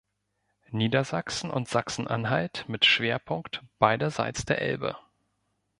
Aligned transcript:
Niedersachsen 0.71 1.51
und 1.51 1.67
Sachsen-Anhalt 1.67 2.65
mit 2.67 2.85
Schwerpunkt 2.85 3.61
beiderseits 3.77 4.45
der 4.45 4.59
Elbe. 4.59 4.97